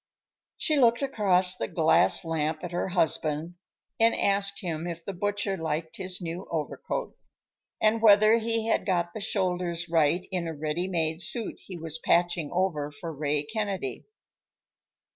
She 0.57 0.77
looked 0.79 1.03
across 1.03 1.55
the 1.55 1.67
glass 1.67 2.25
lamp 2.25 2.63
at 2.63 2.71
her 2.71 2.87
husband 2.87 3.53
and 3.99 4.15
asked 4.15 4.61
him 4.61 4.87
if 4.87 5.05
the 5.05 5.13
butcher 5.13 5.55
liked 5.55 5.97
his 5.97 6.19
new 6.19 6.47
overcoat, 6.49 7.15
and 7.79 8.01
whether 8.01 8.39
he 8.39 8.65
had 8.65 8.83
got 8.83 9.13
the 9.13 9.21
shoulders 9.21 9.89
right 9.89 10.27
in 10.31 10.47
a 10.47 10.55
ready 10.55 10.87
made 10.87 11.21
suit 11.21 11.59
he 11.67 11.77
was 11.77 11.99
patching 11.99 12.49
over 12.51 12.89
for 12.89 13.13
Ray 13.15 13.43
Kennedy. 13.43 14.07